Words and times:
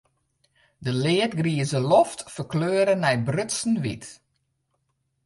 De 0.83 0.91
leadgrize 1.03 1.79
loft 1.91 2.19
ferkleure 2.35 2.93
nei 2.97 3.17
brutsen 3.27 3.73
wyt. 3.83 4.05